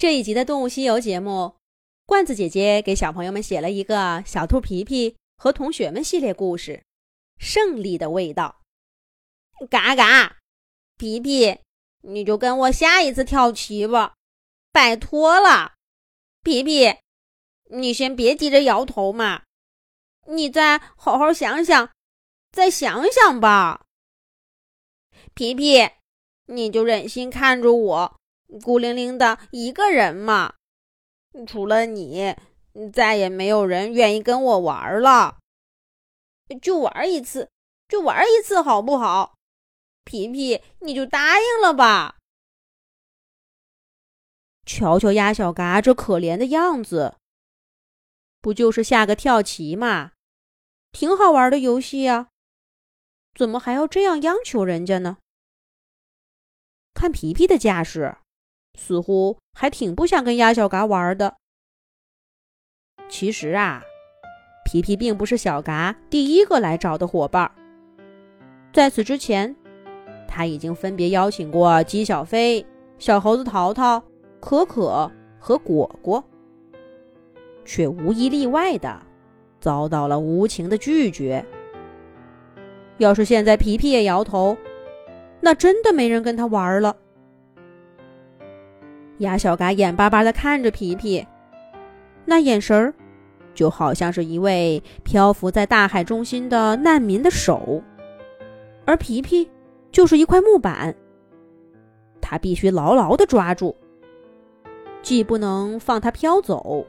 [0.00, 1.56] 这一集的《动物西游》节目，
[2.06, 6.72] 罐子姐姐给小朋友们写了一个小兔皮皮和同学们系列故事
[7.38, 8.62] 《胜利的味道》。
[9.66, 10.38] 嘎嘎，
[10.96, 11.58] 皮皮，
[12.00, 14.14] 你就跟我下一次跳棋吧，
[14.72, 15.74] 拜托了。
[16.42, 16.96] 皮皮，
[17.70, 19.42] 你先别急着摇头嘛，
[20.28, 21.90] 你再好好想想，
[22.50, 23.84] 再想想吧。
[25.34, 25.90] 皮皮，
[26.46, 28.19] 你就忍心看着我。
[28.62, 30.54] 孤零零的一个人嘛，
[31.46, 32.34] 除了你，
[32.92, 35.38] 再也没有人愿意跟我玩了。
[36.60, 37.50] 就玩一次，
[37.88, 39.36] 就玩一次，好不好？
[40.04, 42.16] 皮皮，你就答应了吧。
[44.66, 47.16] 瞧瞧鸭小嘎这可怜的样子，
[48.40, 50.12] 不就是下个跳棋嘛，
[50.90, 52.28] 挺好玩的游戏呀，
[53.34, 55.18] 怎么还要这样央求人家呢？
[56.94, 58.16] 看皮皮的架势。
[58.78, 61.36] 似乎还挺不想跟鸭小嘎玩的。
[63.08, 63.82] 其实啊，
[64.64, 67.50] 皮皮并不是小嘎第一个来找的伙伴。
[68.72, 69.54] 在此之前，
[70.28, 72.64] 他已经分别邀请过鸡小飞、
[72.98, 74.00] 小猴子淘淘、
[74.38, 76.22] 可可和果果，
[77.64, 79.02] 却无一例外的
[79.60, 81.44] 遭到了无情的拒绝。
[82.98, 84.56] 要是现在皮皮也摇头，
[85.40, 86.96] 那真的没人跟他玩了。
[89.20, 91.26] 鸭小嘎眼巴巴地看着皮皮，
[92.24, 92.94] 那眼神儿
[93.54, 97.82] 就好像是一位漂浮在大海中心的难民的手，
[98.86, 99.48] 而皮皮
[99.92, 100.94] 就是一块木板，
[102.20, 103.76] 他必须牢牢地抓住，
[105.02, 106.86] 既不能放他飘走，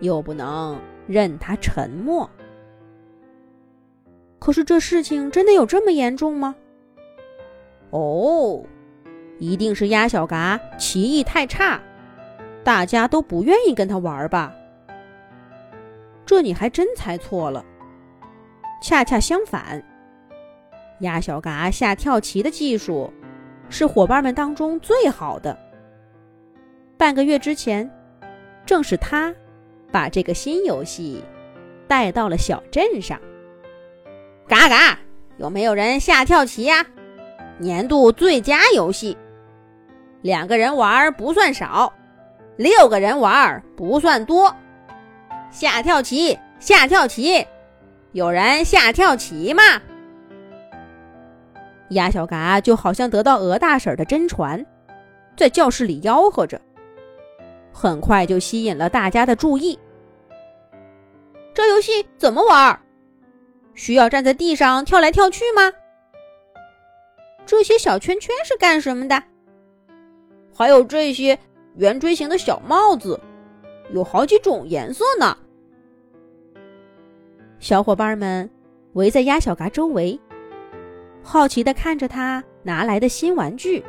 [0.00, 2.28] 又不能任他沉没。
[4.38, 6.54] 可是这事情真的有这么严重吗？
[7.90, 8.64] 哦。
[9.42, 11.80] 一定是鸭小嘎棋艺太差，
[12.62, 14.54] 大家都不愿意跟他玩吧？
[16.24, 17.64] 这你还真猜错了。
[18.80, 19.82] 恰恰相反，
[21.00, 23.12] 鸭小嘎下跳棋的技术
[23.68, 25.58] 是伙伴们当中最好的。
[26.96, 27.90] 半个月之前，
[28.64, 29.34] 正是他
[29.90, 31.20] 把这个新游戏
[31.88, 33.20] 带到了小镇上。
[34.46, 34.96] 嘎嘎，
[35.36, 36.86] 有没有人下跳棋呀？
[37.58, 39.16] 年度最佳游戏。
[40.22, 41.92] 两个人玩不算少，
[42.56, 44.54] 六个人玩不算多。
[45.50, 47.46] 下跳棋，下跳棋，
[48.12, 49.62] 有人下跳棋吗？
[51.90, 54.64] 鸭小嘎就好像得到鹅大婶的真传，
[55.36, 56.58] 在教室里吆喝着，
[57.72, 59.78] 很快就吸引了大家的注意。
[61.52, 62.80] 这游戏怎么玩？
[63.74, 65.72] 需要站在地上跳来跳去吗？
[67.44, 69.22] 这些小圈圈是干什么的？
[70.54, 71.38] 还有这些
[71.76, 73.18] 圆锥形的小帽子，
[73.90, 75.36] 有好几种颜色呢。
[77.58, 78.48] 小伙伴们
[78.92, 80.18] 围在鸭小嘎周围，
[81.22, 83.82] 好奇地看着他拿来的新玩具。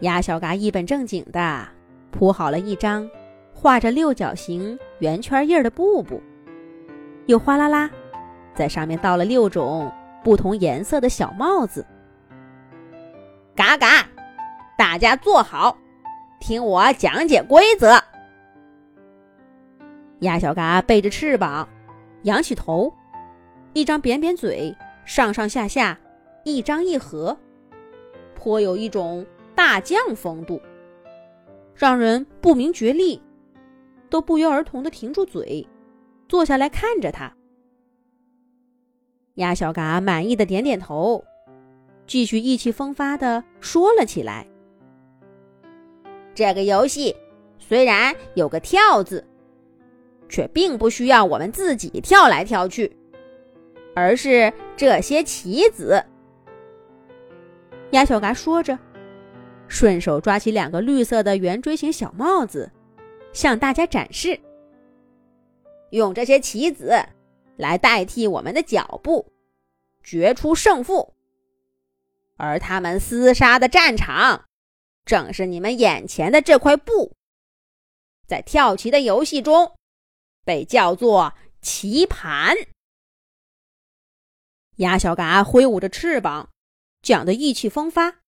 [0.00, 1.66] 鸭小嘎一本正经地
[2.10, 3.08] 铺好了一张
[3.54, 6.20] 画着六角形圆圈印的布布，
[7.26, 7.88] 又哗啦啦
[8.54, 9.90] 在上面倒了六种
[10.24, 11.86] 不同颜色的小帽子。
[13.54, 14.09] 嘎嘎。
[14.80, 15.76] 大家坐好，
[16.40, 18.02] 听我讲解规则。
[20.20, 21.68] 鸭小嘎背着翅膀，
[22.22, 22.90] 仰起头，
[23.74, 24.74] 一张扁扁嘴，
[25.04, 26.00] 上上下下
[26.44, 27.38] 一张一合，
[28.34, 30.58] 颇有一种大将风度，
[31.74, 33.20] 让人不明觉厉，
[34.08, 35.68] 都不约而同的停住嘴，
[36.26, 37.30] 坐下来看着他。
[39.34, 41.22] 鸭小嘎满意的点点头，
[42.06, 44.46] 继续意气风发的说了起来。
[46.40, 47.14] 这个游戏
[47.58, 49.22] 虽然有个“跳”字，
[50.26, 52.96] 却并不需要我们自己跳来跳去，
[53.94, 56.02] 而是这些棋子。
[57.90, 58.78] 鸭小嘎说着，
[59.68, 62.72] 顺手抓起两个绿色的圆锥形小帽子，
[63.34, 64.40] 向大家展示：
[65.90, 66.98] 用这些棋子
[67.58, 69.30] 来代替我们的脚步，
[70.02, 71.12] 决出胜负。
[72.38, 74.46] 而他们厮杀的战场。
[75.04, 77.16] 正是你们眼前的这块布，
[78.26, 79.76] 在跳棋的游戏中
[80.44, 82.54] 被叫做棋盘。
[84.76, 86.48] 鸭小嘎挥舞着翅膀，
[87.02, 88.20] 讲得意气风发。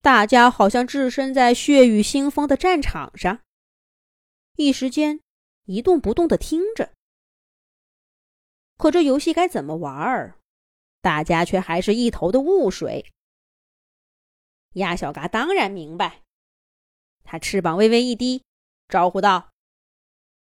[0.00, 3.40] 大家好像置身在血雨腥风的战场上，
[4.56, 5.20] 一时间
[5.64, 6.92] 一动不动地听着。
[8.76, 10.38] 可这游戏该怎么玩儿？
[11.00, 13.12] 大家却还是一头的雾水。
[14.78, 16.22] 鸭小嘎当然明白，
[17.22, 18.44] 他翅膀微微一低，
[18.88, 19.50] 招呼道：“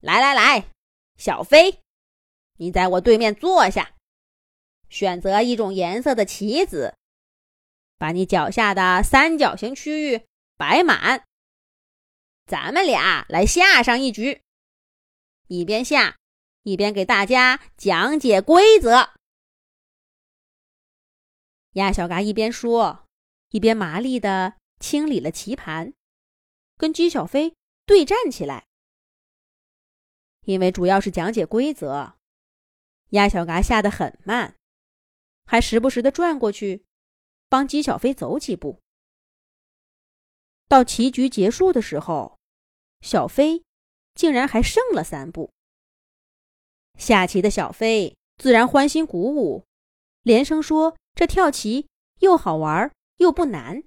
[0.00, 0.70] 来来来，
[1.16, 1.80] 小飞，
[2.58, 3.94] 你在我对面坐下，
[4.88, 6.96] 选择一种颜色的棋子，
[7.98, 10.26] 把你脚下的三角形区域
[10.56, 11.24] 摆满。
[12.46, 14.42] 咱们俩来下上一局，
[15.46, 16.16] 一边下
[16.62, 19.10] 一边给大家讲解规则。”
[21.74, 23.03] 鸭小嘎一边说，
[23.54, 25.94] 一边麻利的清理了棋盘，
[26.76, 27.54] 跟姬小飞
[27.86, 28.66] 对战起来。
[30.44, 32.14] 因为主要是讲解规则，
[33.10, 34.56] 鸭小嘎下得很慢，
[35.46, 36.84] 还时不时的转过去
[37.48, 38.80] 帮姬小飞走几步。
[40.66, 42.40] 到棋局结束的时候，
[43.02, 43.62] 小飞
[44.16, 45.52] 竟然还剩了三步。
[46.98, 49.64] 下棋的小飞自然欢欣鼓舞，
[50.22, 50.96] 连声说。
[51.14, 51.86] 这跳棋
[52.18, 53.82] 又好玩又不难，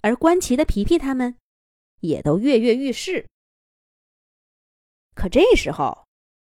[0.00, 1.36] 而观棋的皮皮他们
[2.00, 3.26] 也都跃跃欲试。
[5.14, 6.06] 可这时候，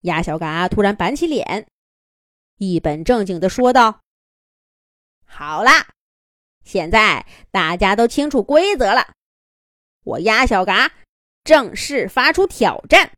[0.02, 1.68] 鸭小嘎突然板起脸，
[2.58, 4.02] 一本正经的说道
[5.26, 5.94] ：“好啦，
[6.64, 9.14] 现在大家都清楚规则了，
[10.04, 10.94] 我鸭小嘎
[11.44, 13.12] 正式发出挑战。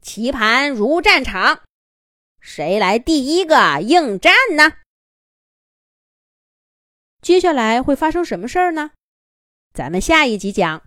[0.00, 1.62] 棋盘如战场，
[2.40, 4.78] 谁来第一个应战呢？”
[7.20, 8.90] 接下来会发生什么事儿呢？
[9.72, 10.82] 咱们下一集讲。